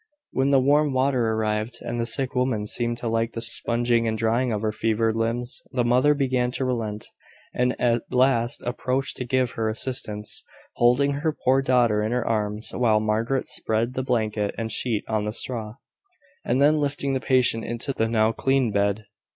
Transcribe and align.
When 0.31 0.49
the 0.49 0.59
warm 0.59 0.93
water 0.93 1.27
arrived, 1.31 1.77
and 1.81 1.99
the 1.99 2.07
sick 2.07 2.33
woman 2.33 2.65
seemed 2.65 2.97
to 2.97 3.07
like 3.07 3.33
the 3.33 3.39
sponging 3.43 4.07
and 4.07 4.17
drying 4.17 4.51
of 4.51 4.63
her 4.63 4.71
fevered 4.71 5.15
limbs, 5.15 5.61
the 5.71 5.83
mother 5.85 6.15
began 6.15 6.49
to 6.53 6.65
relent, 6.65 7.05
and 7.53 7.79
at 7.79 8.11
last 8.11 8.63
approached 8.65 9.15
to 9.17 9.25
give 9.25 9.51
her 9.51 9.69
assistance, 9.69 10.41
holding 10.77 11.11
her 11.13 11.31
poor 11.45 11.61
daughter 11.61 12.01
in 12.01 12.13
her 12.13 12.27
arms 12.27 12.71
while 12.73 12.99
Margaret 12.99 13.47
spread 13.47 13.93
the 13.93 14.01
blanket 14.01 14.55
and 14.57 14.71
sheet 14.71 15.05
on 15.07 15.25
the 15.25 15.31
straw, 15.33 15.75
and 16.43 16.59
then 16.59 16.79
lifting 16.79 17.13
the 17.13 17.19
patient 17.19 17.63
into 17.63 17.93
the 17.93 18.07
now 18.07 18.31
clean 18.31 18.71
bed. 18.71 19.05